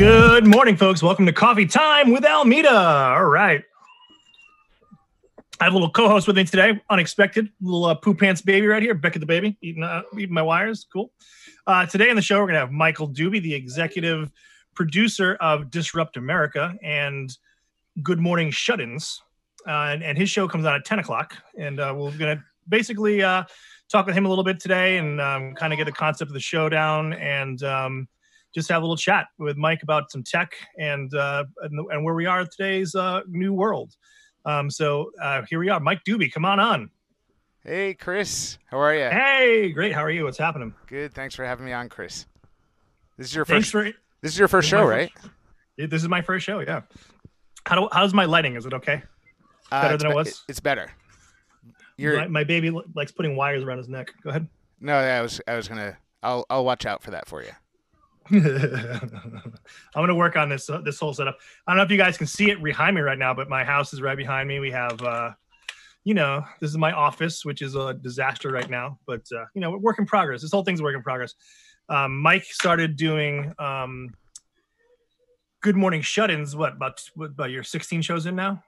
[0.00, 1.02] Good morning, folks.
[1.02, 2.74] Welcome to Coffee Time with Almeida.
[2.74, 3.62] All right.
[5.60, 6.80] I have a little co-host with me today.
[6.88, 10.40] Unexpected, little uh, poo pants baby right here, Becca the baby, eating uh, eating my
[10.40, 10.86] wires.
[10.90, 11.12] Cool.
[11.66, 14.32] Uh, today on the show, we're gonna have Michael Doobie, the executive
[14.74, 17.36] producer of Disrupt America and
[18.02, 19.20] Good Morning Shut-ins,
[19.68, 21.36] uh, and, and his show comes out at ten o'clock.
[21.58, 23.44] And uh, we're gonna basically uh,
[23.90, 26.32] talk with him a little bit today and um, kind of get the concept of
[26.32, 27.62] the show down and.
[27.62, 28.08] Um,
[28.54, 32.14] just have a little chat with Mike about some tech and uh, and, and where
[32.14, 33.94] we are in today's uh, new world.
[34.44, 36.32] Um, so uh, here we are, Mike Doobie.
[36.32, 36.90] Come on on.
[37.62, 38.58] Hey, Chris.
[38.70, 39.10] How are you?
[39.10, 39.92] Hey, great.
[39.92, 40.24] How are you?
[40.24, 40.74] What's happening?
[40.86, 41.12] Good.
[41.12, 42.26] Thanks for having me on, Chris.
[43.18, 43.94] This is your Thanks first.
[43.94, 44.00] for.
[44.22, 45.12] This is your first this is my show, right?
[45.76, 46.60] This is my first show.
[46.60, 46.82] Yeah.
[47.66, 48.56] How do, how's my lighting?
[48.56, 49.02] Is it okay?
[49.70, 50.42] Uh, better than it was?
[50.48, 50.90] It's better.
[51.96, 54.12] You're My, my baby likes putting wires around his neck.
[54.22, 54.48] Go ahead.
[54.80, 54.94] no.
[54.94, 55.40] I was.
[55.46, 55.98] I was gonna.
[56.22, 56.46] I'll.
[56.48, 57.50] I'll watch out for that for you.
[58.32, 59.52] I'm
[59.94, 61.38] gonna work on this uh, this whole setup.
[61.66, 63.64] I don't know if you guys can see it behind me right now, but my
[63.64, 64.60] house is right behind me.
[64.60, 65.32] We have, uh,
[66.04, 69.60] you know, this is my office, which is a disaster right now, but uh, you
[69.60, 70.42] know, work in progress.
[70.42, 71.34] This whole thing's a work in progress.
[71.88, 74.14] Um, Mike started doing um,
[75.60, 76.54] Good Morning Shut-ins.
[76.54, 78.62] What about what about your 16 shows in now?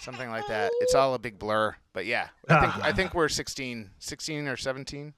[0.00, 0.72] Something like that.
[0.80, 1.76] It's all a big blur.
[1.92, 2.84] But yeah, I think.
[2.84, 5.12] I think we're 16, 16 or 17.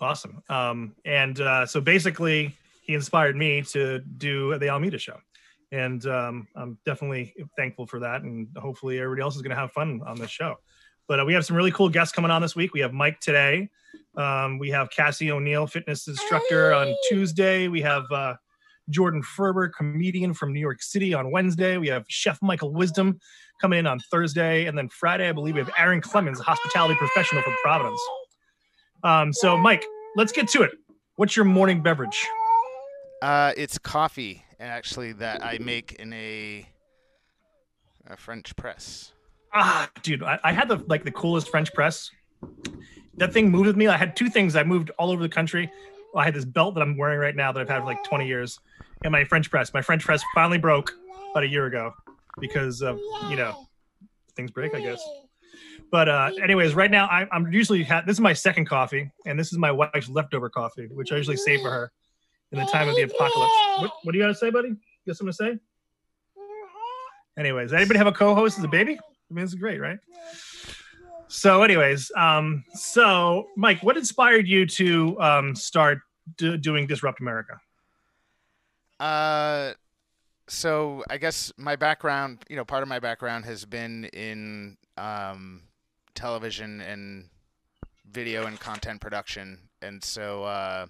[0.00, 0.42] Awesome.
[0.48, 5.16] Um, and uh, so basically, he inspired me to do the Alameda show.
[5.72, 8.22] And um, I'm definitely thankful for that.
[8.22, 10.56] And hopefully, everybody else is going to have fun on this show.
[11.08, 12.72] But uh, we have some really cool guests coming on this week.
[12.72, 13.68] We have Mike today.
[14.16, 17.68] Um, we have Cassie O'Neill, fitness instructor, on Tuesday.
[17.68, 18.34] We have uh,
[18.90, 21.76] Jordan Ferber, comedian from New York City, on Wednesday.
[21.78, 23.18] We have Chef Michael Wisdom
[23.60, 24.66] coming in on Thursday.
[24.66, 28.00] And then Friday, I believe we have Aaron Clemens, a hospitality professional from Providence.
[29.02, 29.84] Um, so, Mike,
[30.16, 30.72] let's get to it.
[31.16, 32.26] What's your morning beverage?
[33.24, 36.68] Uh, it's coffee, actually, that I make in a,
[38.06, 39.14] a French press.
[39.54, 42.10] Ah, dude, I, I had the like the coolest French press.
[43.16, 43.86] That thing moved with me.
[43.86, 44.56] I had two things.
[44.56, 45.72] I moved all over the country.
[46.14, 48.26] I had this belt that I'm wearing right now that I've had for like 20
[48.26, 48.58] years,
[49.04, 49.72] and my French press.
[49.72, 50.92] My French press finally broke
[51.30, 51.94] about a year ago
[52.40, 53.00] because of
[53.30, 53.68] you know
[54.36, 55.02] things break, I guess.
[55.90, 59.40] But uh, anyways, right now I, I'm usually ha- this is my second coffee, and
[59.40, 61.90] this is my wife's leftover coffee, which I usually save for her
[62.54, 63.52] in the time of the apocalypse.
[63.78, 64.68] What, what do you got to say, buddy?
[64.68, 64.76] You
[65.06, 65.58] got something to say?
[67.36, 68.96] Anyways, anybody have a co-host as a baby?
[68.96, 69.98] I mean, is great, right?
[71.26, 75.98] So, anyways, um, so Mike, what inspired you to um, start
[76.36, 77.60] do, doing Disrupt America?
[79.00, 79.72] Uh,
[80.46, 85.62] so I guess my background, you know, part of my background has been in um,
[86.14, 87.28] television and
[88.08, 90.86] video and content production, and so uh,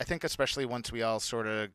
[0.00, 1.70] I think especially once we all sort of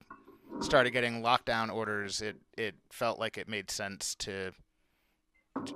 [0.62, 4.52] started getting lockdown orders, it it felt like it made sense to,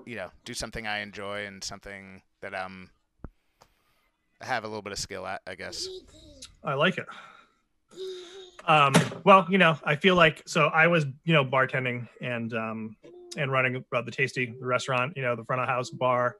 [0.05, 2.89] you know, do something I enjoy and something that um
[4.41, 5.87] I have a little bit of skill at, I guess.
[6.63, 7.05] I like it.
[8.65, 8.93] Um,
[9.23, 12.95] well, you know, I feel like so I was, you know, bartending and um,
[13.37, 16.37] and running the Tasty the restaurant, you know, the front of house bar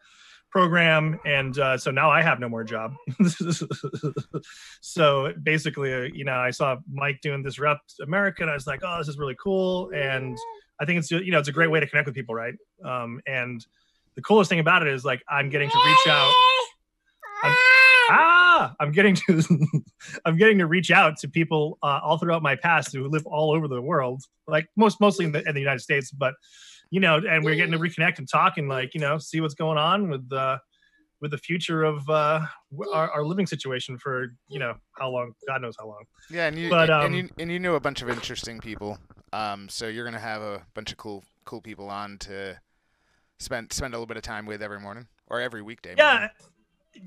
[0.53, 2.93] program, and uh, so now I have no more job.
[4.81, 8.81] so basically, uh, you know, I saw Mike doing Disrupt America, and I was like,
[8.83, 10.37] oh, this is really cool, and
[10.79, 12.53] I think it's you know, it's a great way to connect with people, right?
[12.85, 13.65] Um, and
[14.15, 16.31] the coolest thing about it is like I'm getting to reach out.
[17.43, 17.55] I'm,
[18.11, 19.41] ah, I'm getting to
[20.25, 23.51] I'm getting to reach out to people uh, all throughout my past who live all
[23.51, 26.35] over the world, like most mostly in the, in the United States, but
[26.93, 29.55] you know, and we're getting to reconnect and talk and like you know see what's
[29.55, 30.59] going on with uh,
[31.21, 32.41] with the future of uh,
[32.93, 36.03] our, our living situation for you know how long, God knows how long.
[36.29, 38.99] Yeah, and you But, and um, you and you knew a bunch of interesting people.
[39.33, 42.59] Um, so you're gonna have a bunch of cool cool people on to
[43.39, 45.95] spend spend a little bit of time with every morning or every weekday.
[45.97, 46.13] Yeah.
[46.13, 46.29] morning.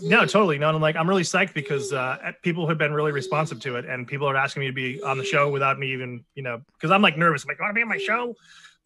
[0.01, 0.59] No, totally.
[0.59, 3.77] No, and I'm like I'm really psyched because uh, people have been really responsive to
[3.77, 6.43] it, and people are asking me to be on the show without me even, you
[6.43, 7.45] know, because I'm like nervous.
[7.45, 8.35] I'm like, want to be on my show?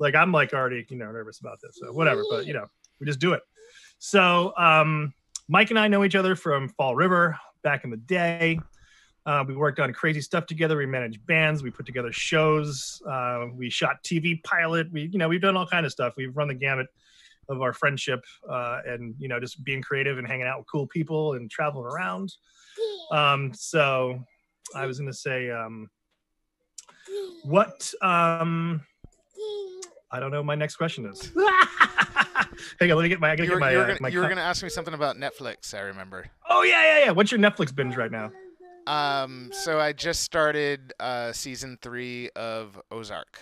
[0.00, 1.78] Like I'm like already, you know, nervous about this.
[1.80, 2.66] So whatever, but you know,
[2.98, 3.42] we just do it.
[3.98, 5.14] So um,
[5.46, 8.58] Mike and I know each other from Fall River back in the day.
[9.26, 10.76] Uh, we worked on crazy stuff together.
[10.76, 11.62] We managed bands.
[11.62, 13.00] We put together shows.
[13.08, 14.90] Uh, we shot TV pilot.
[14.90, 16.14] We, you know, we've done all kind of stuff.
[16.16, 16.88] We've run the gamut
[17.50, 20.86] of our friendship uh, and you know just being creative and hanging out with cool
[20.86, 22.32] people and traveling around
[23.10, 24.18] um, so
[24.74, 25.90] i was going to say um,
[27.42, 28.80] what um,
[30.10, 31.32] i don't know what my next question is
[32.80, 33.86] hang on let me get my i gotta You were, get my, you were uh,
[33.88, 35.74] gonna, my you were gonna ask me something about Netflix.
[35.74, 36.26] I remember.
[36.48, 38.30] oh yeah yeah yeah what's your netflix binge right now
[38.86, 43.38] Um, so I just started uh, season three of Ozark.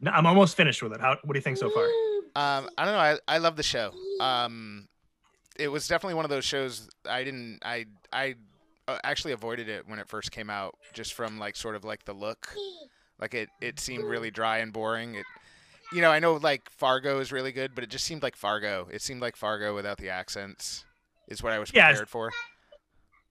[0.00, 1.00] No, I'm almost finished with it.
[1.00, 1.18] How?
[1.22, 1.84] What do you think so far?
[2.34, 2.98] Um, I don't know.
[2.98, 3.92] I, I love the show.
[4.20, 4.88] Um,
[5.56, 7.60] it was definitely one of those shows I didn't.
[7.62, 8.34] I I
[8.88, 12.04] uh, actually avoided it when it first came out, just from like sort of like
[12.04, 12.48] the look.
[13.20, 15.14] Like it it seemed really dry and boring.
[15.14, 15.26] It,
[15.94, 18.88] you know, I know like Fargo is really good, but it just seemed like Fargo.
[18.90, 20.84] It seemed like Fargo without the accents.
[21.28, 22.30] Is what I was Yeah, prepared for.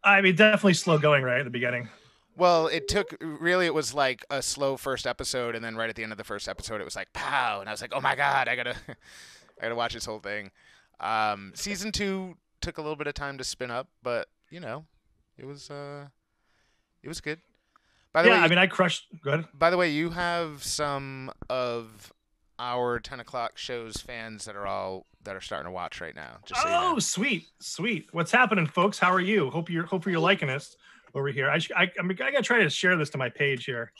[0.03, 1.89] I mean, definitely slow going right at the beginning.
[2.35, 5.95] Well, it took really it was like a slow first episode, and then right at
[5.95, 8.01] the end of the first episode, it was like pow, and I was like, oh
[8.01, 8.75] my god, I gotta,
[9.59, 10.49] I gotta watch this whole thing.
[10.99, 14.85] Um, season two took a little bit of time to spin up, but you know,
[15.37, 16.07] it was uh,
[17.03, 17.39] it was good.
[18.13, 19.07] By the Yeah, way, I mean, I crushed.
[19.21, 19.45] Good.
[19.53, 22.11] by the way, you have some of
[22.59, 26.37] our ten o'clock shows fans that are all that are starting to watch right now.
[26.45, 26.93] Just so you know.
[26.95, 28.07] Oh, sweet, sweet.
[28.11, 28.99] What's happening, folks?
[28.99, 29.49] How are you?
[29.49, 30.75] Hope you're hope you're liking us
[31.15, 31.49] over here.
[31.49, 33.91] I sh- I I'm, I gotta try to share this to my page here,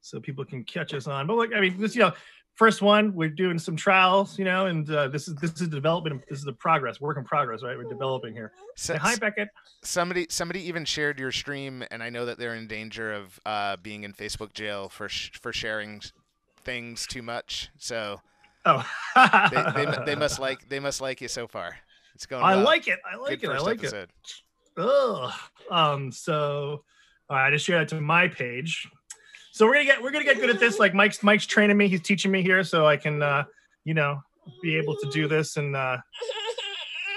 [0.00, 1.26] so people can catch us on.
[1.26, 2.12] But look, I mean, this you know,
[2.54, 6.22] first one we're doing some trials, you know, and uh, this is this is development.
[6.28, 7.76] This is the progress, work in progress, right?
[7.76, 8.52] We're developing here.
[8.76, 9.48] So- Say hi, Beckett.
[9.82, 13.76] somebody somebody even shared your stream and i know that they're in danger of uh,
[13.82, 16.00] being in facebook jail for sh- for sharing
[16.66, 18.20] things too much so
[18.68, 18.84] Oh,
[19.14, 21.76] they, they, they must like they must like you so far
[22.16, 22.64] it's going I well.
[22.64, 22.98] like it.
[23.10, 23.56] I like Good it.
[23.56, 24.08] I like episode.
[24.78, 24.80] it.
[24.82, 25.32] Ugh.
[25.70, 26.10] Um.
[26.10, 26.82] So,
[27.28, 28.88] all right, I just shared that to my page.
[29.52, 30.78] So we're gonna get we're gonna get good at this.
[30.78, 31.88] Like Mike's Mike's training me.
[31.88, 33.44] He's teaching me here, so I can, uh,
[33.84, 34.20] you know,
[34.62, 35.98] be able to do this and uh,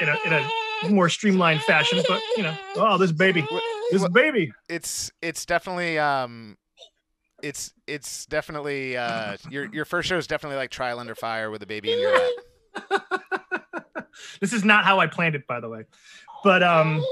[0.01, 2.03] in a in a more streamlined fashion.
[2.07, 3.47] But you know, oh, this baby,
[3.91, 4.51] this baby.
[4.67, 6.57] it's it's definitely um
[7.41, 11.63] it's it's definitely uh your your first show is definitely like trial under fire with
[11.63, 12.31] a baby in your lap
[14.41, 15.85] this is not how I planned it, by the way.
[16.43, 17.03] But um,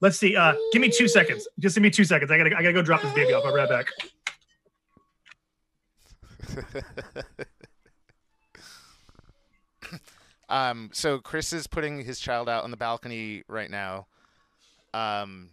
[0.00, 0.36] let's see.
[0.36, 1.48] Uh, give me two seconds.
[1.58, 2.30] Just give me two seconds.
[2.30, 3.44] I gotta I gotta go drop this baby off.
[3.44, 3.86] I'll be right back.
[10.48, 14.06] um so chris is putting his child out on the balcony right now
[14.94, 15.50] um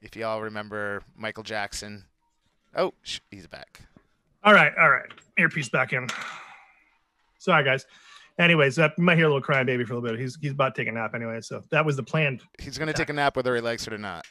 [0.00, 2.06] if y'all remember michael jackson
[2.76, 3.80] oh sh- he's back
[4.44, 5.08] All right, all right.
[5.38, 6.08] Earpiece back in.
[7.38, 7.86] Sorry, guys.
[8.38, 10.20] Anyways, uh, you might hear a little crying baby for a little bit.
[10.20, 12.40] He's he's about to take a nap anyway, so that was the plan.
[12.60, 14.24] he's gonna take a nap whether he likes it or not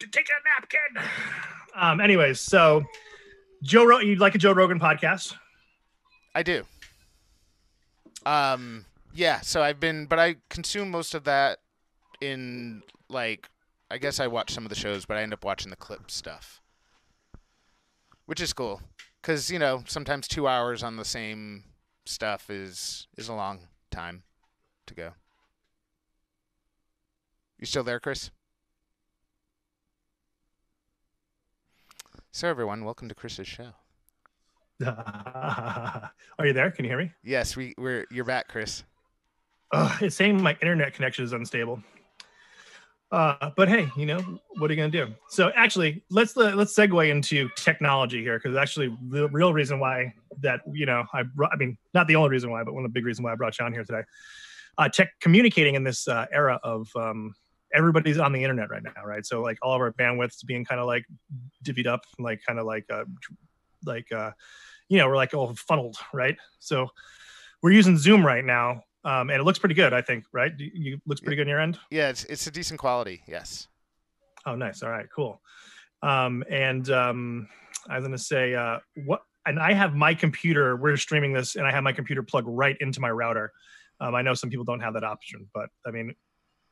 [0.00, 1.02] To take a nap, kid.
[1.74, 2.00] Um.
[2.00, 2.82] Anyways, so
[3.62, 5.34] Joe, Ro- you'd like a Joe Rogan podcast?
[6.36, 6.64] i do
[8.26, 8.84] um
[9.14, 11.58] yeah so i've been but i consume most of that
[12.20, 13.48] in like
[13.90, 16.10] i guess i watch some of the shows but i end up watching the clip
[16.10, 16.60] stuff
[18.26, 18.80] which is cool
[19.20, 21.64] because you know sometimes two hours on the same
[22.06, 23.60] stuff is is a long
[23.90, 24.22] time
[24.86, 25.10] to go
[27.58, 28.30] you still there chris
[32.32, 33.68] so everyone welcome to chris's show
[34.84, 36.10] Are
[36.42, 36.68] you there?
[36.72, 37.12] Can you hear me?
[37.22, 38.82] yes we, we're you're back chris
[39.72, 41.80] Uh, it's saying my internet connection is unstable.
[43.14, 44.18] Uh, but hey, you know
[44.58, 45.14] what are you gonna do?
[45.28, 50.12] So actually, let's uh, let's segue into technology here because actually the real reason why
[50.40, 52.90] that you know I brought, I mean not the only reason why, but one of
[52.90, 54.02] the big reasons why I brought you on here today.
[54.78, 57.36] Uh, tech communicating in this uh, era of um,
[57.72, 59.24] everybody's on the internet right now, right?
[59.24, 61.04] So like all of our bandwidths being kind of like
[61.62, 63.04] divvied up, like kind of like uh,
[63.84, 64.32] like uh,
[64.88, 66.36] you know we're like all funneled, right?
[66.58, 66.88] So
[67.62, 70.52] we're using Zoom right now um, and it looks pretty good, I think, right?
[70.58, 71.78] You, you looks pretty good on your end.
[71.90, 73.68] yeah it's, it's a decent quality yes
[74.46, 74.82] Oh, nice.
[74.82, 75.40] All right, cool.
[76.02, 77.48] Um, and um,
[77.88, 80.76] I was gonna say uh, what, and I have my computer.
[80.76, 83.52] We're streaming this, and I have my computer plugged right into my router.
[84.00, 86.14] Um, I know some people don't have that option, but I mean,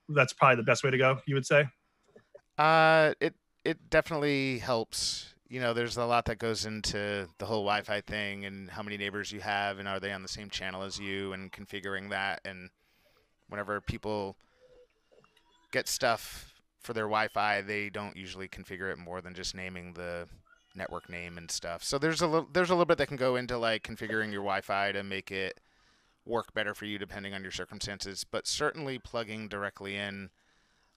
[0.08, 1.18] that's probably the best way to go.
[1.26, 1.66] You would say?
[2.58, 3.34] Uh, it
[3.64, 5.31] it definitely helps.
[5.52, 8.96] You know, there's a lot that goes into the whole Wi-Fi thing, and how many
[8.96, 12.40] neighbors you have, and are they on the same channel as you, and configuring that.
[12.46, 12.70] And
[13.50, 14.34] whenever people
[15.70, 20.26] get stuff for their Wi-Fi, they don't usually configure it more than just naming the
[20.74, 21.84] network name and stuff.
[21.84, 24.40] So there's a little there's a little bit that can go into like configuring your
[24.40, 25.60] Wi-Fi to make it
[26.24, 28.24] work better for you depending on your circumstances.
[28.24, 30.30] But certainly plugging directly in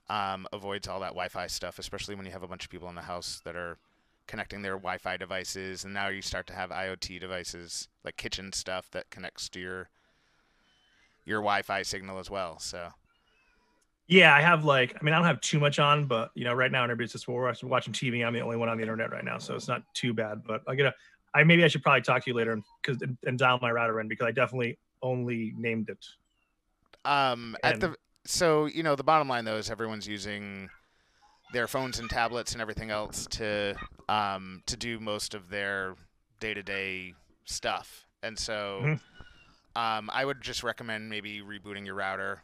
[0.08, 2.96] um, avoids all that Wi-Fi stuff, especially when you have a bunch of people in
[2.96, 3.78] the house that are
[4.27, 8.89] connecting their Wi-Fi devices, and now you start to have IoT devices like kitchen stuff
[8.91, 9.89] that connects to your
[11.25, 12.60] your Wi-Fi signal as well.
[12.60, 12.89] So
[14.08, 16.53] Yeah, I have like, I mean, I don't have too much on, but you know,
[16.53, 18.24] right now everybody's just we're watching- TV.
[18.25, 20.44] I'm the only one on the internet right now, so it's not too bad.
[20.46, 20.94] But I gotta,
[21.34, 24.00] I maybe I should probably talk to you later because and, and dial my router
[24.00, 26.05] in because I definitely only named it.
[27.03, 30.70] um, at the so you know the bottom line though is everyone's using
[31.54, 33.75] their phones and tablets and everything else to
[34.10, 35.96] um, to do most of their
[36.40, 37.14] day-to-day
[37.46, 38.06] stuff.
[38.24, 39.00] And so Mhm.
[39.75, 42.42] um, I would just recommend maybe rebooting your router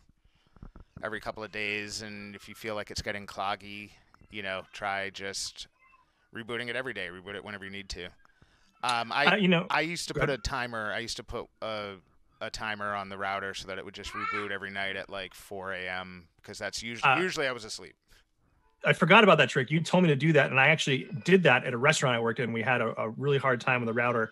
[1.04, 3.92] every couple of days, and if you feel like it's getting cloggy,
[4.32, 5.68] you know, try just
[6.36, 7.08] rebooting it every day.
[7.12, 8.06] Reboot it whenever you need to.
[8.84, 10.92] Um, I Uh, you know, I used to put a timer.
[10.92, 11.96] I used to put a,
[12.40, 15.34] a timer on the router so that it would just reboot every night at like
[15.34, 16.28] 4 a.m.
[16.38, 17.96] because that's usually Uh, usually I was asleep.
[18.86, 19.70] I forgot about that trick.
[19.70, 22.20] You told me to do that, and I actually did that at a restaurant I
[22.20, 22.52] worked in.
[22.52, 24.32] We had a, a really hard time with the router,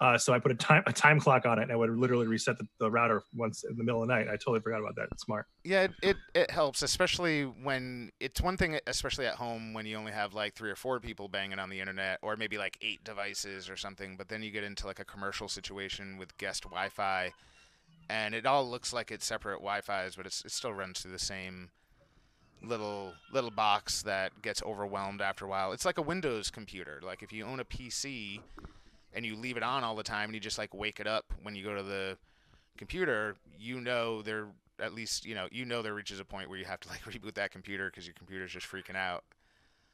[0.00, 2.26] uh, so I put a time a time clock on it, and I would literally
[2.26, 4.26] reset the, the router once in the middle of the night.
[4.26, 5.08] I totally forgot about that.
[5.12, 5.46] It's smart.
[5.62, 9.96] Yeah, it, it it helps, especially when it's one thing, especially at home when you
[9.96, 13.04] only have like three or four people banging on the internet, or maybe like eight
[13.04, 14.16] devices or something.
[14.16, 17.32] But then you get into like a commercial situation with guest Wi-Fi,
[18.10, 21.18] and it all looks like it's separate Wi-Fi's, but it's, it still runs through the
[21.18, 21.70] same
[22.62, 25.72] little little box that gets overwhelmed after a while.
[25.72, 27.00] It's like a Windows computer.
[27.02, 28.40] Like if you own a PC
[29.12, 31.32] and you leave it on all the time and you just like wake it up
[31.42, 32.16] when you go to the
[32.76, 34.48] computer, you know there
[34.80, 37.02] at least you know you know there reaches a point where you have to like
[37.02, 39.24] reboot that computer because your computer's just freaking out.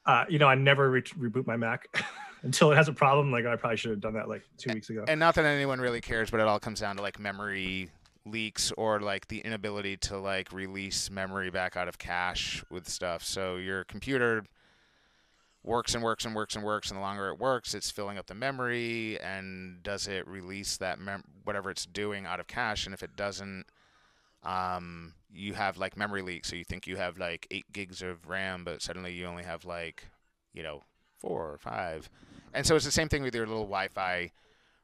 [0.03, 1.85] Uh, you know, I never re- reboot my Mac
[2.43, 3.31] until it has a problem.
[3.31, 5.05] Like I probably should have done that like two weeks ago.
[5.07, 7.91] And not that anyone really cares, but it all comes down to like memory
[8.25, 13.23] leaks or like the inability to like release memory back out of cache with stuff.
[13.23, 14.45] So your computer
[15.63, 18.27] works and works and works and works and the longer it works, it's filling up
[18.27, 22.93] the memory and does it release that mem- whatever it's doing out of cache and
[22.93, 23.65] if it doesn't
[24.43, 26.49] um, you have like memory leaks.
[26.49, 29.65] So you think you have like eight gigs of RAM, but suddenly you only have
[29.65, 30.07] like,
[30.53, 30.83] you know,
[31.17, 32.09] four or five.
[32.53, 34.31] And so it's the same thing with your little Wi-Fi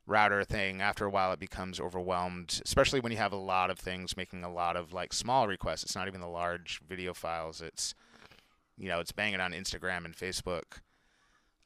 [0.07, 0.81] router thing.
[0.81, 4.43] After a while, it becomes overwhelmed, especially when you have a lot of things making
[4.43, 5.83] a lot of like small requests.
[5.83, 7.61] It's not even the large video files.
[7.61, 7.93] It's,
[8.77, 10.79] you know, it's banging on Instagram and Facebook.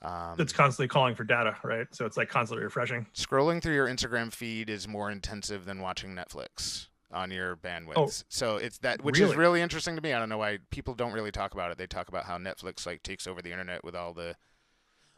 [0.01, 1.87] Um, It's constantly calling for data, right?
[1.91, 3.05] So it's like constantly refreshing.
[3.13, 7.93] scrolling through your Instagram feed is more intensive than watching Netflix on your bandwidth.
[7.97, 9.37] Oh, so it's that which is really?
[9.37, 10.13] really interesting to me.
[10.13, 11.77] I don't know why people don't really talk about it.
[11.77, 14.35] They talk about how Netflix like takes over the internet with all the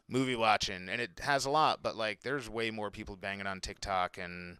[0.08, 3.60] movie watching and it has a lot, but like there's way more people banging on
[3.60, 4.58] TikTok and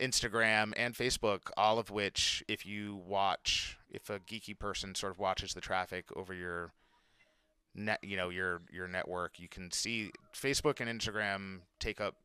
[0.00, 5.18] Instagram and Facebook, all of which if you watch if a geeky person sort of
[5.18, 6.72] watches the traffic over your
[7.74, 12.16] net you know your your network you can see facebook and instagram take up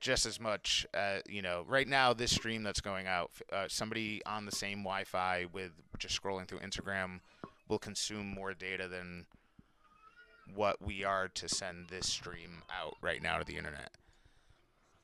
[0.00, 4.20] just as much uh, you know right now this stream that's going out uh, somebody
[4.26, 7.20] on the same wi-fi with just scrolling through instagram
[7.68, 9.24] will consume more data than
[10.54, 13.90] what we are to send this stream out right now to the internet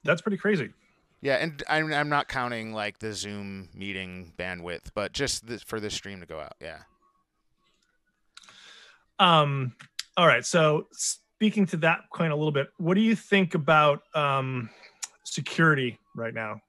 [0.05, 0.71] That's pretty crazy.
[1.21, 5.81] yeah and i'm, I'm not counting like the zoom meeting bandwidth but just this, for
[5.81, 6.79] this stream to go out yeah
[9.19, 9.75] Um,
[10.17, 10.45] all right.
[10.45, 14.71] So speaking to that point a little bit, what do you think about um,
[15.25, 16.61] security right now,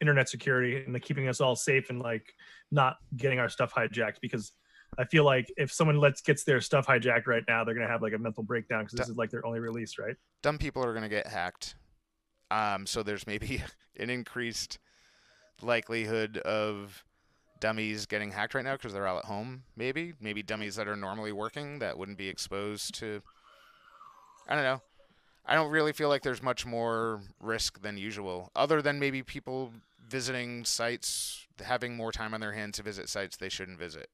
[0.00, 2.34] internet security, and the keeping us all safe and like
[2.70, 4.20] not getting our stuff hijacked?
[4.20, 4.52] Because
[4.98, 8.02] I feel like if someone lets gets their stuff hijacked right now, they're gonna have
[8.02, 10.16] like a mental breakdown because this is like their only release, right?
[10.42, 11.74] dumb people are going to get hacked.
[12.50, 13.62] Um, so there's maybe
[13.98, 14.78] an increased
[15.62, 17.04] likelihood of
[17.60, 19.64] dummies getting hacked right now because they're all at home.
[19.76, 23.22] Maybe, maybe dummies that are normally working that wouldn't be exposed to.
[24.48, 24.80] I don't know.
[25.44, 29.72] I don't really feel like there's much more risk than usual, other than maybe people
[30.06, 34.10] visiting sites, having more time on their hands to visit sites they shouldn't visit.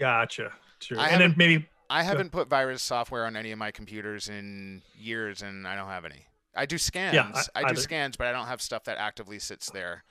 [0.00, 0.52] Gotcha.
[0.80, 0.98] True.
[0.98, 4.28] I and then haven't- maybe I haven't put virus software on any of my computers
[4.28, 6.26] in years, and I don't have any.
[6.54, 7.14] I do scans.
[7.54, 7.80] I- I, do either.
[7.80, 10.04] scans, but I don't have stuff that actively sits there,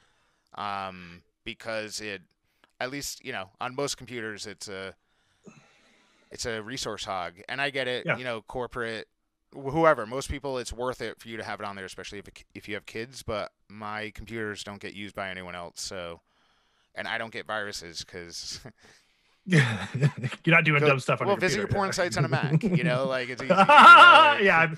[0.56, 2.22] um, because it,
[2.80, 4.94] at least you know, on most computers, it's a,
[6.32, 8.06] it's a resource hog, and I get it.
[8.06, 8.18] Yeah.
[8.18, 9.08] You know, corporate,
[9.54, 10.06] whoever.
[10.06, 12.44] Most people, it's worth it for you to have it on there, especially if it,
[12.54, 13.24] if you have kids.
[13.24, 16.22] But my computers don't get used by anyone else, so,
[16.94, 18.60] and I don't get viruses because.
[19.46, 22.62] you're not doing dumb stuff on well, your visit your porn sites on a Mac.
[22.64, 23.54] You know, like it's easy.
[23.54, 23.70] you know, like-
[24.44, 24.78] yeah, I'm-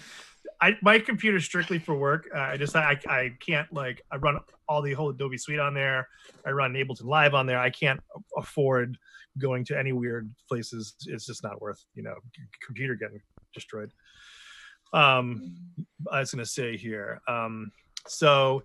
[0.61, 2.29] I my computer's strictly for work.
[2.33, 5.73] Uh, I just I I can't like I run all the whole Adobe Suite on
[5.73, 6.07] there.
[6.45, 7.59] I run Ableton Live on there.
[7.59, 7.99] I can't
[8.37, 8.97] afford
[9.39, 10.95] going to any weird places.
[11.07, 12.15] It's just not worth you know
[12.65, 13.21] computer getting
[13.53, 13.91] destroyed.
[14.93, 15.55] Um,
[16.11, 17.21] I was gonna say here.
[17.27, 17.71] Um,
[18.07, 18.61] so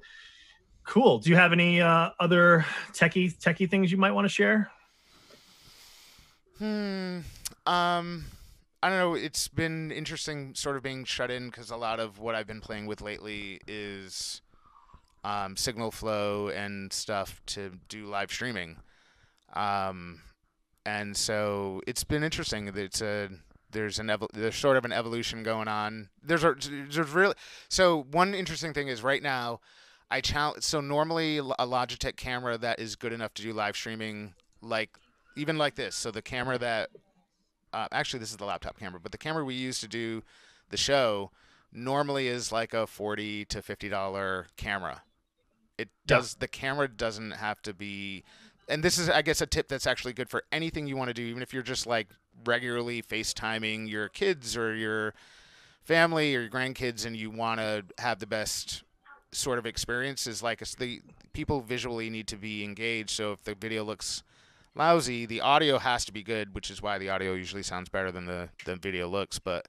[0.85, 1.19] cool.
[1.19, 4.71] Do you have any uh, other techie techie things you might want to share?
[6.59, 7.21] Hmm.
[7.67, 8.25] Um.
[8.83, 9.15] I don't know.
[9.15, 12.61] It's been interesting, sort of being shut in because a lot of what I've been
[12.61, 14.43] playing with lately is
[15.25, 18.77] um, signal flow and stuff to do live streaming.
[19.55, 20.21] Um,
[20.85, 22.71] and so it's been interesting.
[22.77, 23.31] It's a
[23.73, 26.11] there's an evol- there's sort of an evolution going on.
[26.23, 27.35] There's a, there's really
[27.69, 29.61] so one interesting thing is right now,
[30.11, 30.63] I challenge.
[30.63, 34.91] So normally a Logitech camera that is good enough to do live streaming, like
[35.37, 35.95] even like this.
[35.95, 36.91] So the camera that
[37.73, 40.23] uh, actually this is the laptop camera, but the camera we use to do
[40.71, 41.31] the show
[41.73, 45.03] normally is like a forty to fifty dollar camera.
[45.79, 46.41] It does yeah.
[46.41, 48.25] the camera doesn't have to be
[48.69, 51.15] and this is I guess a tip that's actually good for anything you want to
[51.15, 52.09] do, even if you're just like
[52.45, 55.15] regularly FaceTiming your kids or your
[55.85, 58.83] family or your grandkids and you want to have the best
[59.33, 61.01] sort of experiences like the
[61.33, 64.23] people visually need to be engaged so if the video looks
[64.77, 68.13] lousy the audio has to be good which is why the audio usually sounds better
[68.13, 69.67] than the the video looks but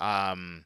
[0.00, 0.64] um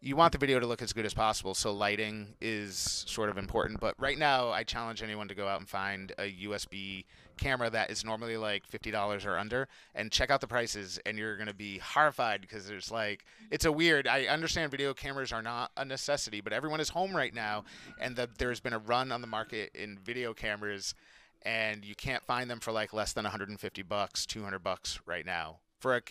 [0.00, 3.38] you want the video to look as good as possible, so lighting is sort of
[3.38, 3.80] important.
[3.80, 7.04] But right now, I challenge anyone to go out and find a USB
[7.38, 11.36] camera that is normally like $50 or under and check out the prices and you're
[11.36, 15.42] going to be horrified because there's like it's a weird I understand video cameras are
[15.42, 17.64] not a necessity but everyone is home right now
[18.00, 20.94] and the, there's been a run on the market in video cameras
[21.42, 25.58] and you can't find them for like less than 150 bucks 200 bucks right now
[25.78, 26.02] for a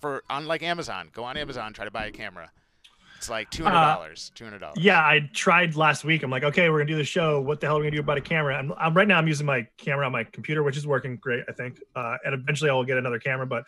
[0.00, 2.50] for on like Amazon go on Amazon try to buy a camera
[3.24, 4.30] it's like two hundred dollars.
[4.30, 4.76] Uh, two hundred dollars.
[4.78, 6.22] Yeah, I tried last week.
[6.22, 7.40] I'm like, okay, we're gonna do the show.
[7.40, 8.54] What the hell are we gonna do about a camera?
[8.54, 9.16] I'm, I'm right now.
[9.16, 11.80] I'm using my camera on my computer, which is working great, I think.
[11.96, 13.46] Uh, and eventually, I will get another camera.
[13.46, 13.64] But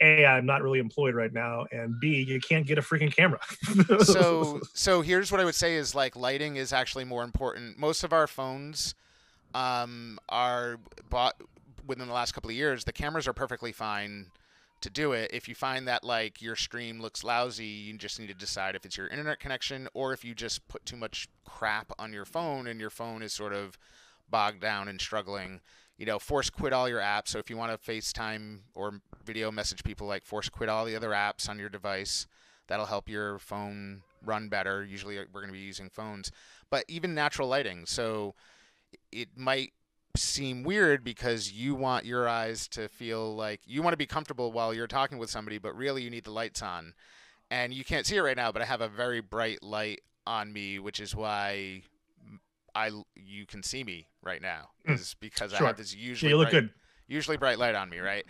[0.00, 3.40] a, I'm not really employed right now, and B, you can't get a freaking camera.
[4.04, 7.78] so, so here's what I would say: is like lighting is actually more important.
[7.78, 8.94] Most of our phones
[9.54, 10.78] um, are
[11.08, 11.40] bought
[11.86, 12.84] within the last couple of years.
[12.84, 14.26] The cameras are perfectly fine
[14.80, 15.30] to do it.
[15.32, 18.84] If you find that like your stream looks lousy, you just need to decide if
[18.84, 22.66] it's your internet connection or if you just put too much crap on your phone
[22.66, 23.76] and your phone is sort of
[24.30, 25.60] bogged down and struggling.
[25.98, 27.28] You know, force quit all your apps.
[27.28, 30.96] So if you want to FaceTime or video message people, like force quit all the
[30.96, 32.26] other apps on your device.
[32.68, 34.84] That'll help your phone run better.
[34.84, 36.30] Usually we're going to be using phones,
[36.70, 37.84] but even natural lighting.
[37.84, 38.34] So
[39.12, 39.72] it might
[40.16, 44.52] seem weird because you want your eyes to feel like you want to be comfortable
[44.52, 46.94] while you're talking with somebody, but really you need the lights on.
[47.50, 50.52] And you can't see it right now, but I have a very bright light on
[50.52, 51.82] me, which is why
[52.74, 54.92] I you can see me right now hmm.
[54.92, 55.64] is because sure.
[55.64, 56.70] I have this usually yeah, you look bright, good.
[57.08, 58.24] usually bright light on me, right?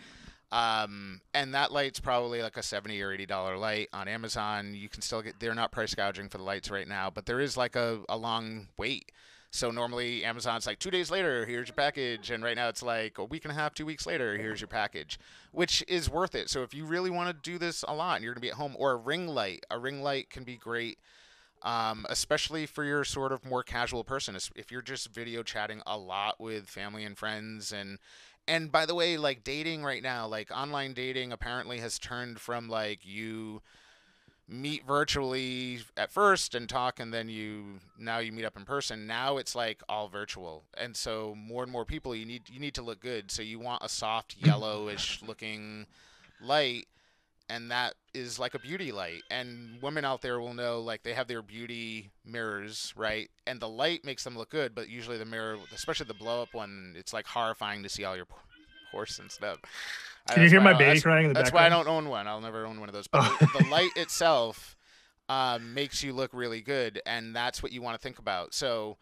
[0.52, 4.74] Um, and that light's probably like a seventy or eighty dollar light on Amazon.
[4.74, 7.40] You can still get they're not price gouging for the lights right now, but there
[7.40, 9.12] is like a, a long wait
[9.50, 13.18] so normally Amazon's like two days later, here's your package, and right now it's like
[13.18, 15.18] a week and a half, two weeks later, here's your package,
[15.52, 16.48] which is worth it.
[16.48, 18.54] So if you really want to do this a lot and you're gonna be at
[18.54, 20.98] home, or a ring light, a ring light can be great.
[21.62, 25.98] Um, especially for your sort of more casual person, if you're just video chatting a
[25.98, 27.98] lot with family and friends, and
[28.48, 32.68] and by the way, like dating right now, like online dating apparently has turned from
[32.68, 33.60] like you
[34.50, 39.06] meet virtually at first and talk and then you now you meet up in person.
[39.06, 40.64] Now it's like all virtual.
[40.76, 43.30] And so more and more people you need you need to look good.
[43.30, 45.86] So you want a soft yellowish looking
[46.42, 46.88] light
[47.48, 49.22] and that is like a beauty light.
[49.30, 53.30] And women out there will know like they have their beauty mirrors right?
[53.46, 56.54] And the light makes them look good but usually the mirror especially the blow up
[56.54, 58.26] one it's like horrifying to see all your
[58.90, 59.58] pores and stuff
[60.28, 61.72] can you hear my baby crying in the that's background?
[61.72, 62.26] That's why I don't own one.
[62.26, 63.06] I'll never own one of those.
[63.12, 63.36] But oh.
[63.40, 64.76] the, the, light itself
[65.28, 68.54] um, makes you look really good, and that's what you want to think about.
[68.54, 68.96] So,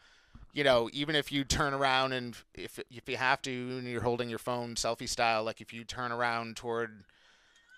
[0.52, 4.02] you know, even if you turn around and if if you have to, and you're
[4.02, 7.04] holding your phone selfie style, like if you turn around toward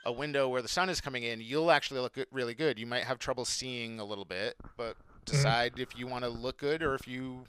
[0.07, 2.79] a window where the sun is coming in, you'll actually look really good.
[2.79, 5.33] You might have trouble seeing a little bit, but mm-hmm.
[5.33, 5.83] decide mm-hmm.
[5.83, 7.44] if you want to look good or if you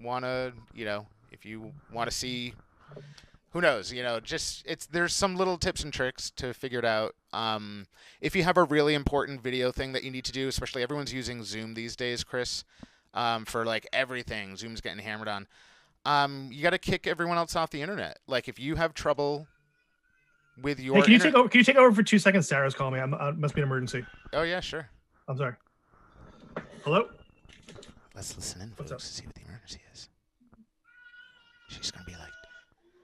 [0.00, 2.54] want to, you know, if you want to see
[3.54, 3.92] who knows?
[3.92, 7.14] You know, just it's there's some little tips and tricks to figure it out.
[7.32, 7.86] Um,
[8.20, 11.14] if you have a really important video thing that you need to do, especially everyone's
[11.14, 12.64] using Zoom these days, Chris,
[13.14, 14.56] um, for like everything.
[14.56, 15.46] Zoom's getting hammered on.
[16.04, 18.18] Um, you got to kick everyone else off the internet.
[18.26, 19.46] Like if you have trouble
[20.60, 21.48] with your, hey, can you inter- take over?
[21.48, 22.48] Can you take over for two seconds?
[22.48, 23.00] Sarah's calling me.
[23.00, 24.04] I'm, uh, must be an emergency.
[24.32, 24.88] Oh yeah, sure.
[25.28, 25.54] I'm sorry.
[26.82, 27.08] Hello.
[28.16, 30.08] Let's listen in, folks, to see what the emergency is.
[31.68, 32.33] She's gonna be like,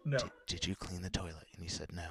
[0.05, 0.19] no.
[0.47, 1.47] Did you clean the toilet?
[1.55, 2.09] And he said, No.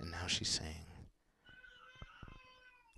[0.00, 0.86] And now she's saying,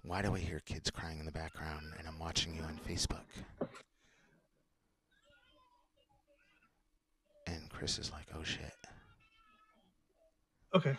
[0.02, 3.24] Why do I hear kids crying in the background and I'm watching you on Facebook?
[7.46, 8.72] And Chris is like, Oh shit.
[10.74, 10.96] Okay.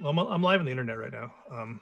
[0.00, 1.32] Well, I'm, I'm live on the internet right now.
[1.50, 1.80] Um,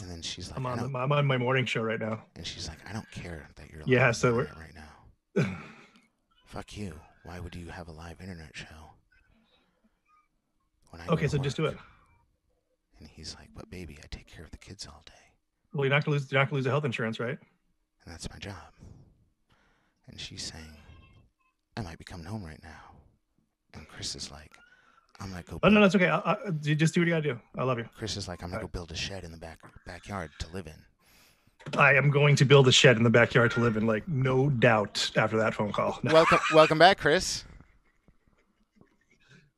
[0.00, 2.22] and then she's like, I'm on, I'm on my morning show right now.
[2.36, 5.56] And she's like, I don't care that you're yeah, so we're, right now.
[6.44, 6.94] Fuck you.
[7.24, 8.92] why would you have a live internet show?
[10.90, 11.76] When I Okay, so to just do it.
[13.00, 15.12] And he's like, but baby, I take care of the kids all day.
[15.72, 16.30] Well, you're not gonna lose.
[16.30, 17.38] You're not gonna lose the health insurance, right?
[18.04, 18.54] and that's my job.
[20.08, 20.76] And she's saying,
[21.76, 22.92] I might be coming home right now.
[23.72, 24.52] And Chris is like,
[25.20, 25.58] I'm gonna go.
[25.62, 26.08] Oh no, that's okay.
[26.08, 27.40] I, I, just do what you gotta do.
[27.56, 27.88] I love you.
[27.96, 28.72] Chris is like, I'm gonna go Alright.
[28.72, 30.74] build a shed in the back backyard to live in.
[31.76, 34.50] I am going to build a shed in the backyard to live in, like no
[34.50, 35.10] doubt.
[35.16, 37.44] After that phone call, welcome, welcome back, Chris.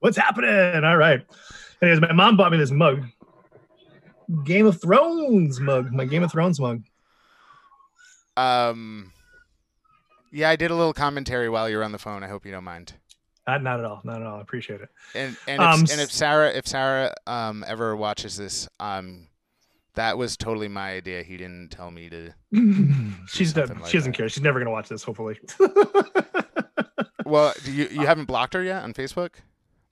[0.00, 0.84] what's happening?
[0.84, 1.24] All right.
[1.82, 3.04] Anyways, my mom bought me this mug,
[4.44, 5.92] Game of Thrones mug.
[5.92, 6.82] My Game of Thrones mug.
[8.36, 9.12] Um,
[10.32, 12.22] yeah, I did a little commentary while you were on the phone.
[12.22, 12.94] I hope you don't mind.
[13.46, 14.00] Not, not at all.
[14.04, 14.38] Not at all.
[14.38, 14.88] I appreciate it.
[15.14, 19.28] And and if, Um, and if Sarah if Sarah um ever watches this, um,
[19.96, 21.22] that was totally my idea.
[21.22, 22.32] He didn't tell me to.
[23.28, 24.16] She's something done, like she doesn't that.
[24.16, 24.28] care.
[24.28, 25.02] She's never gonna watch this.
[25.02, 25.38] Hopefully.
[27.24, 29.30] Well, do you you haven't blocked her yet on Facebook?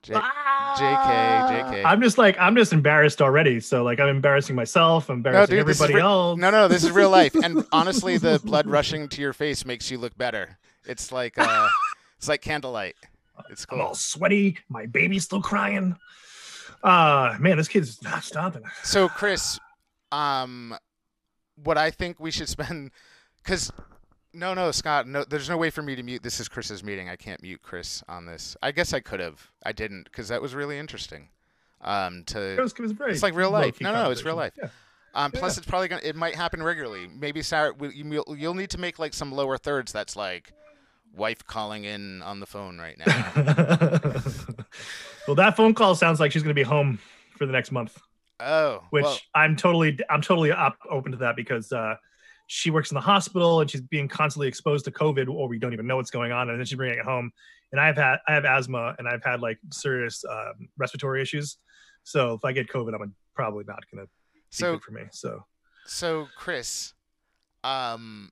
[0.03, 1.81] J- JK, JK.
[1.83, 3.59] I'm just like I'm just embarrassed already.
[3.59, 5.09] So like I'm embarrassing myself.
[5.09, 6.39] I'm embarrassing dude, everybody re- else.
[6.39, 7.33] No, no, this is real life.
[7.35, 10.57] And honestly, the blood rushing to your face makes you look better.
[10.85, 11.67] It's like uh,
[12.17, 12.95] it's like candlelight.
[13.49, 14.59] It's I'm all sweaty.
[14.69, 15.95] My baby's still crying.
[16.83, 18.61] Uh man, this kid's not stopping.
[18.83, 19.59] So, Chris,
[20.15, 20.75] um,
[21.63, 22.91] what I think we should spend,
[23.43, 23.71] because
[24.33, 26.23] no, no, Scott, no, there's no way for me to mute.
[26.23, 27.09] This is Chris's meeting.
[27.09, 28.57] I can't mute Chris on this.
[28.61, 29.51] I guess I could have.
[29.65, 31.29] I didn't because that was really interesting.
[31.81, 33.79] Um, It to was, it was It's like real life.
[33.79, 34.71] No, no, it's real conversation.
[35.13, 35.39] um, yeah.
[35.39, 36.01] plus it's probably gonna.
[36.03, 37.07] It might happen regularly.
[37.07, 37.89] Maybe Sarah, you,
[38.25, 39.91] you'll, you'll need to make like some lower thirds.
[39.91, 40.51] That's like
[41.15, 43.99] wife calling in on the phone right now.
[45.27, 46.99] Well, that phone call sounds like she's gonna be home
[47.37, 47.99] for the next month.
[48.39, 51.95] Oh, which well, I'm totally I'm totally up, open to that because uh,
[52.47, 55.73] she works in the hospital and she's being constantly exposed to COVID or we don't
[55.73, 57.31] even know what's going on and then she's bringing it home.
[57.71, 61.57] And I've had I have asthma and I've had like serious um, respiratory issues.
[62.03, 65.01] So if I get COVID, I'm probably not gonna be so good for me.
[65.11, 65.43] So
[65.85, 66.93] So, Chris,
[67.63, 68.31] um,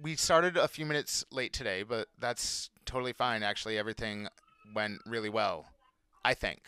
[0.00, 3.42] we started a few minutes late today, but that's totally fine.
[3.42, 4.28] Actually, everything
[4.74, 5.66] went really well,
[6.24, 6.60] I think.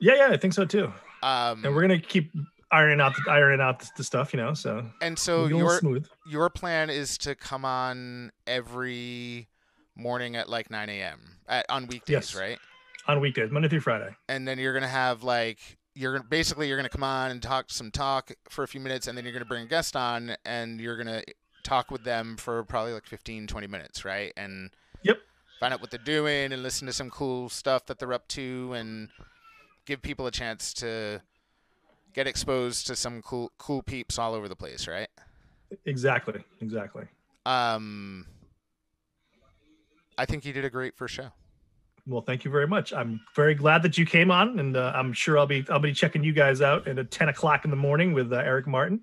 [0.00, 0.92] yeah, yeah, I think so too.
[1.22, 2.32] Um, And we're gonna keep
[2.70, 4.54] ironing out the, ironing out the, the stuff, you know.
[4.54, 6.06] So and so we'll get a little your smooth.
[6.24, 9.48] your plan is to come on every
[9.96, 11.20] morning at like 9 a.m.
[11.48, 12.34] At, on weekdays, Yes.
[12.34, 12.58] right?
[13.06, 14.14] on weekdays, Monday through Friday.
[14.28, 15.58] And then you're gonna have like
[15.94, 19.06] you're gonna basically you're gonna come on and talk some talk for a few minutes,
[19.06, 21.22] and then you're gonna bring a guest on, and you're gonna
[21.64, 24.32] talk with them for probably like 15, 20 minutes, right?
[24.36, 24.70] And
[25.02, 25.18] Yep.
[25.58, 28.74] find out what they're doing and listen to some cool stuff that they're up to,
[28.74, 29.08] and
[29.88, 31.20] give people a chance to
[32.12, 35.08] get exposed to some cool cool peeps all over the place, right?
[35.86, 37.04] Exactly, exactly.
[37.46, 38.26] Um,
[40.18, 41.28] I think you did a great first show.
[42.06, 42.92] Well, thank you very much.
[42.92, 45.92] I'm very glad that you came on, and uh, I'm sure I'll be I'll be
[45.94, 49.00] checking you guys out at 10 o'clock in the morning with uh, Eric Martin,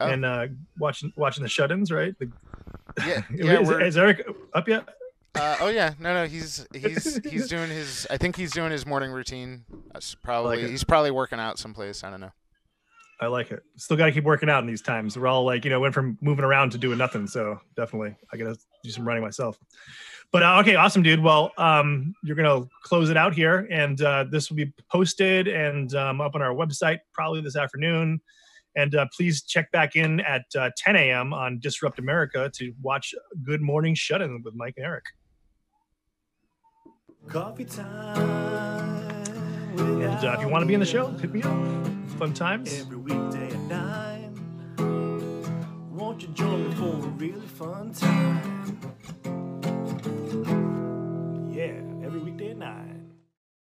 [0.00, 0.08] Oh.
[0.08, 0.46] and uh,
[0.78, 1.90] watching watching the shut-ins.
[1.90, 2.14] Right?
[2.18, 2.30] The,
[3.06, 3.60] Yeah, yeah.
[3.60, 4.88] is, is Eric up yet?
[5.34, 6.26] uh, oh yeah, no, no.
[6.26, 8.06] He's he's he's doing his.
[8.10, 9.64] I think he's doing his morning routine.
[9.92, 10.70] That's probably it.
[10.70, 12.04] he's probably working out someplace.
[12.04, 12.32] I don't know.
[13.20, 13.62] I like it.
[13.76, 15.16] Still got to keep working out in these times.
[15.16, 17.28] We're all like, you know, went from moving around to doing nothing.
[17.28, 19.58] So definitely, I got to do some running myself.
[20.32, 21.22] But uh, okay, awesome, dude.
[21.22, 25.94] Well, um, you're gonna close it out here, and uh, this will be posted and
[25.94, 28.18] um, up on our website probably this afternoon.
[28.74, 31.34] And uh, please check back in at uh, 10 a.m.
[31.34, 35.04] on Disrupt America to watch Good Morning Shut-In with Mike and Eric.
[37.28, 38.71] Coffee time.
[39.78, 41.56] And uh, if you want to be in the show, hit me up.
[42.18, 42.80] Fun times.
[42.80, 44.34] Every weekday at nine.
[45.90, 48.61] Won't you join me for a really fun time?